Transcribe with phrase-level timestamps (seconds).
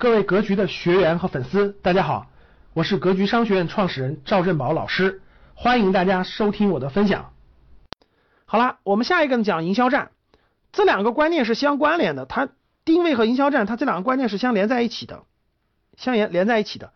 [0.00, 2.28] 各位格局的学员和粉丝，大家好，
[2.72, 5.22] 我是格局商学院创始人赵振宝老师，
[5.54, 7.32] 欢迎大家收听我的分享。
[8.44, 10.12] 好了，我们下一个呢讲营销战，
[10.70, 12.48] 这两个观念是相关联的，它
[12.84, 15.24] 定位和营销战，它这两个观念是相连在一起的，
[15.96, 16.92] 相连连在一起的。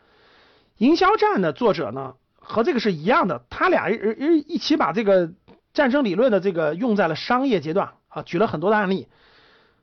[0.77, 5.33] 营销战的作者呢，和这个是一样的，他俩一一起把这个
[5.75, 9.09] 战争理论的这个用在了商业阶段啊，举了很多的案例，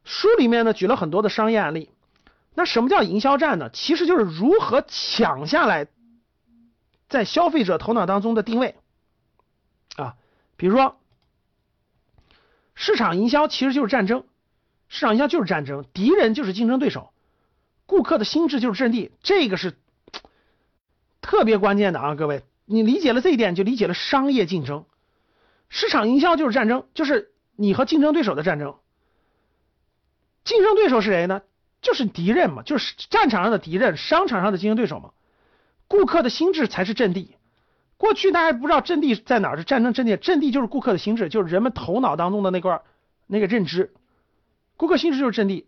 [0.06, 1.90] 书里面呢举了很多的商业案例。
[2.60, 3.70] 那什么叫营销战呢？
[3.72, 5.88] 其实就是如何抢下来
[7.08, 8.76] 在消费者头脑当中的定位
[9.96, 10.18] 啊。
[10.58, 11.00] 比如说，
[12.76, 14.26] 市场营销其实就是战争，
[14.90, 17.14] 市场营销就是战争，敌人就是竞争对手，
[17.86, 19.78] 顾客的心智就是阵地，这个是
[21.22, 22.16] 特别关键的啊！
[22.16, 24.84] 各位，你理解了这一点，就理解了商业竞争。
[25.70, 28.76] 市场营销就是战争，就是你和竞争对手的战争。
[30.44, 31.42] 竞争对手是谁呢？
[31.82, 35.12] 就是敌人嘛，就是战场上的敌人，商场上的竞争对手嘛。
[35.88, 37.36] 顾客的心智才是阵地。
[37.98, 42.82] 过去大家不知道阵地在哪儿，是战争阵地，阵地就是顾客的心智，就是人们头脑当中的那块
[43.28, 43.94] 那个认知。
[44.78, 45.68] 顾客心智就是阵地，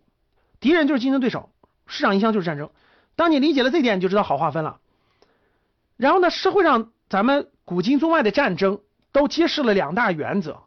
[0.60, 1.50] 敌人就是竞争对手，
[1.86, 2.70] 市场营销就是战争。
[3.16, 4.78] 当你理解了这点，你就知道好划分了。
[5.98, 8.80] 然后呢，社会上咱们古今中外的战争
[9.12, 10.62] 都揭示了两大原则。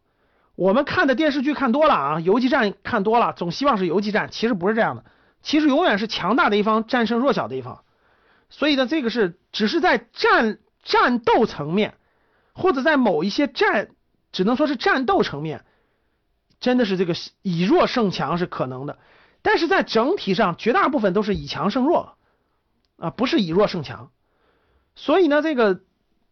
[0.56, 5.04] 我们看的电视剧看多了啊，游击战看多了，总希望是游击战，其实不是这样的。
[5.46, 7.84] 其实永远是强大的一方战胜弱小的一方，
[8.50, 11.94] 所以呢，这个是只是在战战斗层面，
[12.56, 13.92] 或者在某一些战，
[14.32, 15.64] 只能说是战斗层面，
[16.60, 18.98] 真的是这个以弱胜强是可能的，
[19.44, 22.18] 但是在整体上，绝大部分都是以强胜弱
[22.98, 24.10] 啊，不是以弱胜强。
[24.96, 25.82] 所以呢，这个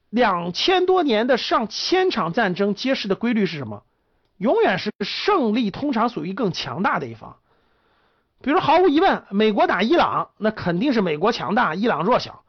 [0.10, 3.84] 两千多年的上千场战争揭示的规律是什么？
[4.38, 7.38] 永远是胜利通常属于更强大的一方。
[8.44, 12.44] 比如毫无疑问，美国打伊朗，那肯定是美国强大，伊朗弱小。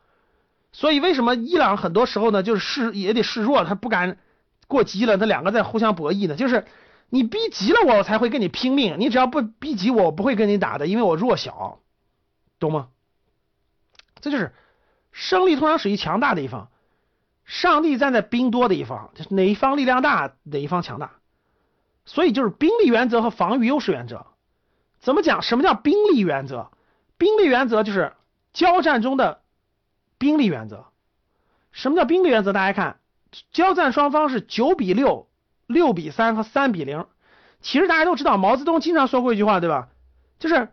[0.73, 4.19] 所以为什么伊朗很多时候呢，就是示也得示弱，他不敢
[4.67, 6.35] 过激了，他两个在互相博弈呢。
[6.35, 6.65] 就是
[7.11, 8.97] 你逼急了我，我才会跟你拼命。
[8.99, 11.79] 你只要不逼急我，我不会跟你打的，因为我弱小，
[12.59, 12.89] 懂吗？
[14.21, 14.53] 这就是
[15.13, 16.71] 胜利通常属于强大的一方。
[17.45, 21.13] 上帝站在兵多的一方，就是哪一方力量大，哪一方强大。
[22.05, 24.27] 所以就是兵力原则和防御优势原则。
[25.05, 25.43] 怎么讲？
[25.43, 26.71] 什么叫兵力原则？
[27.19, 28.15] 兵力原则就是
[28.55, 29.43] 交战中的
[30.17, 30.87] 兵力原则。
[31.73, 32.55] 什么叫兵力原则？
[32.55, 32.97] 大家看，
[33.53, 35.29] 交战双方是九比六、
[35.67, 37.05] 六比三和三比零。
[37.61, 39.89] 其实大家都知道，毛泽东经常说过一句话，对吧？
[40.39, 40.71] 就是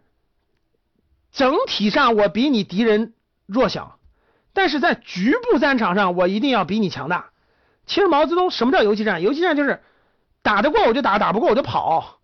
[1.34, 3.13] 整体上我比你敌人
[3.48, 4.00] 弱小，
[4.53, 7.31] 但是在局部战场上我一定要比你强大。
[7.86, 9.22] 其实毛泽东什么叫游击战？
[9.22, 9.84] 游击战就是
[10.42, 12.21] 打得过我就打，打不过我就跑。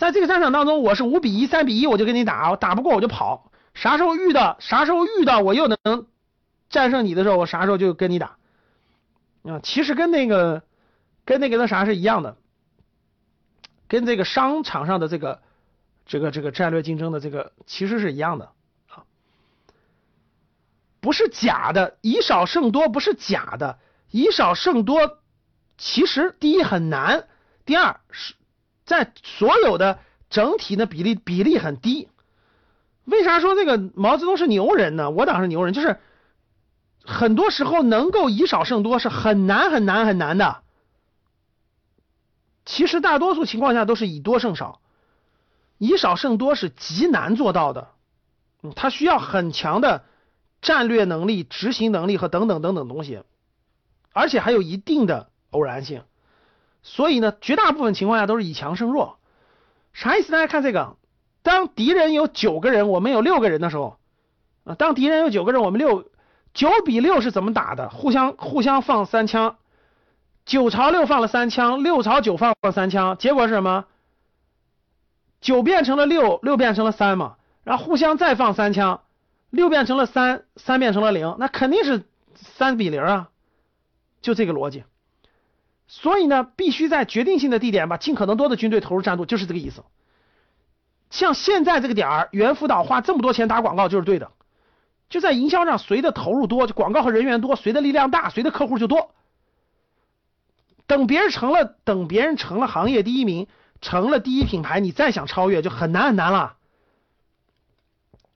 [0.00, 3.52] 在这个战场当中，我是五比一、三比一，我就跟你打，我打不过我就跑。
[3.74, 6.06] 啥时候遇到，啥时候遇到我又能
[6.70, 8.38] 战胜你的时候，我啥时候就跟你打。
[9.42, 10.62] 啊，其实跟那个
[11.26, 12.38] 跟那个那啥是一样的，
[13.88, 15.42] 跟这个商场上的这个
[16.06, 18.52] 这个这个战略竞争的这个其实是一样的
[18.88, 19.04] 啊，
[21.00, 23.78] 不是假的，以少胜多不是假的，
[24.10, 25.18] 以少胜多
[25.76, 27.28] 其实第一很难，
[27.66, 28.32] 第二是。
[28.90, 32.08] 在所有的整体的比例比例很低，
[33.04, 35.10] 为啥说这个毛泽东是牛人呢？
[35.10, 36.00] 我党是牛人，就是
[37.04, 40.62] 很多时候能够以少胜多是很难很难很难的。
[42.64, 44.80] 其实大多数情况下都是以多胜少，
[45.78, 47.90] 以少胜多是极难做到的。
[48.64, 50.04] 嗯，它需要很强的
[50.62, 53.22] 战略能力、执行能力和等等等等东西，
[54.12, 56.02] 而且还有一定的偶然性。
[56.82, 59.18] 所以呢，绝大部分情况下都是以强胜弱，
[59.92, 60.32] 啥意思？
[60.32, 60.96] 大家看这个，
[61.42, 63.98] 当敌人有九个人，我们有六个人的时候，
[64.64, 66.08] 啊，当敌人有九个人，我们六
[66.54, 67.90] 九比六是怎么打的？
[67.90, 69.56] 互相互相放三枪，
[70.44, 73.84] 九朝六放了三枪，六朝九放了三枪，结果是什么？
[75.40, 79.02] 九变成了六，六变成了三嘛，然后互相再放三枪，
[79.50, 82.04] 六变成了三，三变成了零，那肯定是
[82.34, 83.28] 三比零啊，
[84.20, 84.84] 就这个逻辑。
[85.92, 89.82] 所以呢，必须在决定性的地点把尽可能多的军队投入战斗，就是这个意思。
[91.10, 94.30] 像现在这个点儿，猿辅导花这么多钱打广告就是对的。
[95.08, 99.12] 就在营销上，谁的投入多，就广告和人员多，谁的力量大，谁的客户就多。
[100.86, 103.48] 等别人成了，等别人成了行业第一名，
[103.80, 106.54] 成了第一品牌，你再想超越就很难很难了。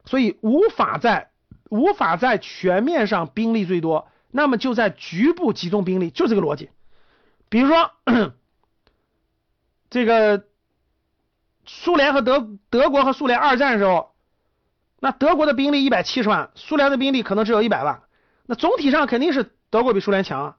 [0.05, 1.31] 所以无法在
[1.71, 6.71] 无法在全面上兵力最多，那么就在局部集中兵力，就这个逻辑。
[7.49, 7.93] 比如说，
[9.91, 10.45] 这个
[11.67, 14.15] 苏联和德德国和苏联二战的时候，
[14.99, 18.03] 那德国的兵力一百七十万，苏联的兵力可能只有一百万，
[18.47, 20.57] 那总体上肯定是德国比苏联强啊。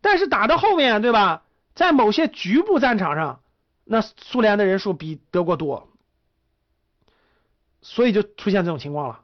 [0.00, 1.42] 但是打到后面，对吧？
[1.74, 3.40] 在某些局部战场上，
[3.84, 5.90] 那苏联的人数比德国多，
[7.82, 9.20] 所以就出现这种情况了。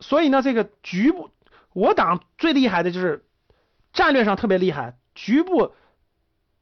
[0.00, 1.30] 所以呢，这个局部，
[1.72, 3.24] 我党最厉害的就是
[3.92, 5.72] 战略上特别厉害，局部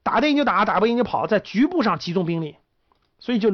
[0.02, 2.56] 打得赢就打，打不赢就跑，在局部上集中兵力，
[3.20, 3.52] 所以就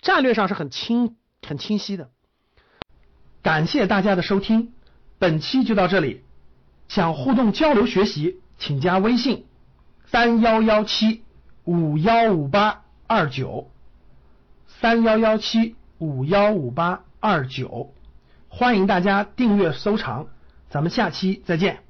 [0.00, 1.16] 战略上是很清
[1.46, 2.10] 很清晰的。
[3.42, 4.72] 感谢大家的收听，
[5.18, 6.22] 本期就到这里。
[6.88, 9.46] 想互动交流学习，请加微信
[10.06, 11.22] 三幺幺七
[11.64, 13.70] 五幺五八二九
[14.66, 17.92] 三幺幺七五幺五八二九。
[18.48, 20.28] 欢迎大家订阅收藏，
[20.70, 21.83] 咱们下期再见。